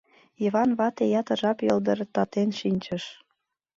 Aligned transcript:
Йыван 0.41 0.71
вате 0.79 1.05
ятыр 1.19 1.37
жап 1.41 1.57
йылдыртатен 1.67 2.49
шинчыш. 2.59 3.03